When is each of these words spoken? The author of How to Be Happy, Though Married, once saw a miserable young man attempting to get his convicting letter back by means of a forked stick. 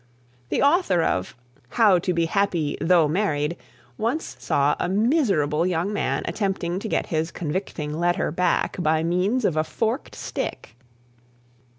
The 0.49 0.63
author 0.63 1.03
of 1.03 1.35
How 1.77 1.99
to 1.99 2.11
Be 2.11 2.25
Happy, 2.25 2.75
Though 2.83 3.07
Married, 3.07 3.55
once 3.99 4.35
saw 4.39 4.75
a 4.79 4.89
miserable 4.89 5.63
young 5.67 5.93
man 5.93 6.23
attempting 6.25 6.79
to 6.79 6.87
get 6.89 7.05
his 7.13 7.29
convicting 7.29 7.93
letter 7.93 8.31
back 8.31 8.77
by 8.79 9.03
means 9.03 9.45
of 9.45 9.55
a 9.55 9.63
forked 9.63 10.15
stick. 10.15 10.75